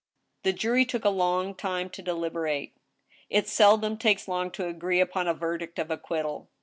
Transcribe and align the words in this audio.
The 0.41 0.51
jury 0.51 0.83
took 0.83 1.05
a 1.05 1.09
long 1.09 1.53
time 1.53 1.87
to 1.91 2.01
deliberate. 2.01 2.73
It 3.29 3.47
seldom 3.47 3.97
takes 3.99 4.27
long 4.27 4.49
to 4.53 4.65
agree 4.67 4.99
upon 4.99 5.27
a 5.27 5.33
verdict 5.35 5.77
of 5.77 5.91
acquittal. 5.91 6.49